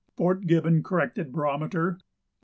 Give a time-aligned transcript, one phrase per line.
[0.17, 2.01] Fort Gibbon, corrected barometer 29.